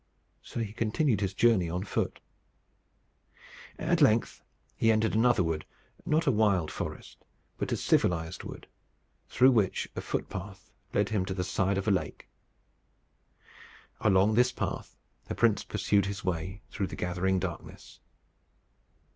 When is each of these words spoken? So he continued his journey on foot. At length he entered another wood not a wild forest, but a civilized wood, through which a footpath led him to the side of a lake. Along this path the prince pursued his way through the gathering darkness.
So 0.41 0.61
he 0.61 0.73
continued 0.73 1.21
his 1.21 1.35
journey 1.35 1.69
on 1.69 1.83
foot. 1.83 2.21
At 3.77 4.01
length 4.01 4.41
he 4.75 4.91
entered 4.91 5.13
another 5.13 5.43
wood 5.43 5.63
not 6.07 6.25
a 6.25 6.31
wild 6.31 6.71
forest, 6.71 7.23
but 7.59 7.71
a 7.71 7.77
civilized 7.77 8.43
wood, 8.43 8.65
through 9.29 9.51
which 9.51 9.87
a 9.95 10.01
footpath 10.01 10.71
led 10.91 11.09
him 11.09 11.23
to 11.25 11.35
the 11.35 11.43
side 11.43 11.77
of 11.77 11.87
a 11.87 11.91
lake. 11.91 12.27
Along 13.99 14.33
this 14.33 14.51
path 14.51 14.97
the 15.25 15.35
prince 15.35 15.63
pursued 15.63 16.07
his 16.07 16.25
way 16.25 16.63
through 16.71 16.87
the 16.87 16.95
gathering 16.95 17.37
darkness. 17.37 17.99